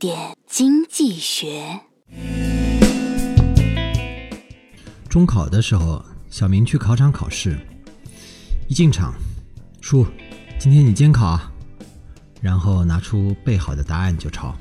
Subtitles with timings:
[0.00, 1.78] 点经济学。
[5.10, 7.58] 中考的时候，小明去考场考试，
[8.66, 9.12] 一进场，
[9.82, 10.06] 叔，
[10.58, 11.52] 今天你监考啊？
[12.40, 14.56] 然后拿出备好的答案就抄。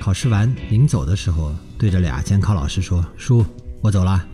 [0.00, 3.44] 考试完临走的时候，对着俩监考老师说：“叔，
[3.82, 4.26] 我走了。”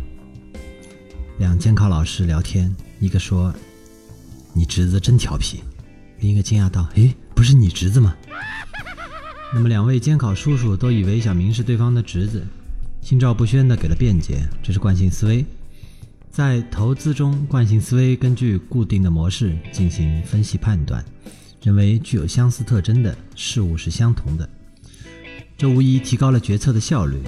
[1.39, 3.53] 两监考老师聊天，一个说
[4.55, 5.65] ：“你侄子真调皮。”
[6.21, 8.15] 另一个惊讶道：“诶，不是你侄子吗？”
[9.55, 12.45] 那么两位监考叔叔都以为小明是对方的侄子，
[13.01, 15.47] 心照不宣的给了辩解：“这是惯性思维。
[16.29, 21.05] 在投资中，惯性思维根据固定的模式进行分析判断，
[21.63, 24.49] 认为具有相似特征的事物是相同的。
[25.57, 27.23] 这无疑提高了决策的效率，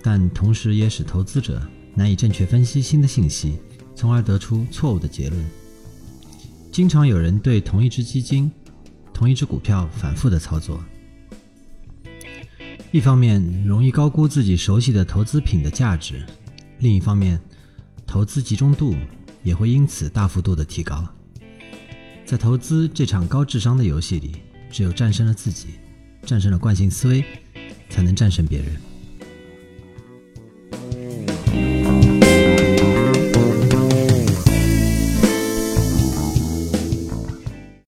[0.00, 1.60] 但同时也使投资者。”
[1.96, 3.58] 难以正确分析新的信息，
[3.96, 5.44] 从而得出错误的结论。
[6.70, 8.48] 经常有人对同一只基金、
[9.12, 10.80] 同一只股票反复的操作，
[12.90, 16.24] 一方面容易高估自己熟悉的投资品的价值，
[16.78, 17.38] 另一方面，
[18.06, 18.94] 投资集中度
[19.42, 21.06] 也会因此大幅度的提高。
[22.24, 24.36] 在投资这场高智商的游戏里，
[24.70, 25.68] 只有战胜了自己，
[26.22, 27.22] 战胜了惯性思维，
[27.90, 28.87] 才能战胜别人。